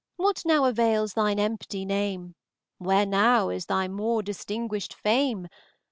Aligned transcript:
What 0.15 0.41
now 0.47 0.65
avails 0.65 1.13
thine 1.13 1.37
empty 1.37 1.85
name? 1.85 2.33
Where 2.79 3.05
now 3.05 3.55
thy 3.55 3.87
more 3.87 4.23
distinguished 4.23 4.95
fame? 4.95 5.47